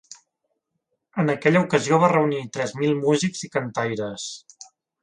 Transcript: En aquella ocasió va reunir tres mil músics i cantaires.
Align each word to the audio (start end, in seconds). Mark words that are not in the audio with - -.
En 1.23 1.29
aquella 1.35 1.61
ocasió 1.67 2.01
va 2.05 2.11
reunir 2.15 2.43
tres 2.59 2.75
mil 2.81 2.99
músics 3.07 3.47
i 3.51 3.53
cantaires. 3.59 4.29